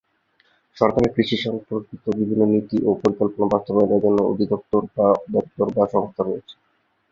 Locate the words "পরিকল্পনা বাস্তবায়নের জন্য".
3.01-4.19